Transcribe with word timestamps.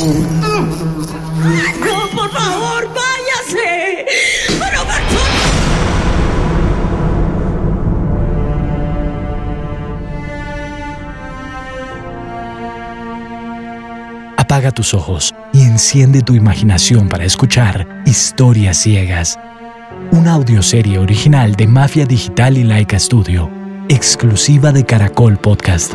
¡No, 0.00 0.06
por 2.16 2.30
favor, 2.30 2.88
váyase! 2.88 4.06
Apaga 14.38 14.72
tus 14.72 14.94
ojos 14.94 15.34
y 15.52 15.62
enciende 15.62 16.22
tu 16.22 16.34
imaginación 16.34 17.08
para 17.08 17.24
escuchar 17.24 17.86
Historias 18.06 18.78
Ciegas, 18.78 19.38
una 20.12 20.32
audioserie 20.32 20.98
original 20.98 21.54
de 21.56 21.66
Mafia 21.66 22.06
Digital 22.06 22.56
y 22.56 22.64
Laika 22.64 22.98
Studio, 22.98 23.50
exclusiva 23.90 24.72
de 24.72 24.84
Caracol 24.84 25.36
Podcast. 25.36 25.92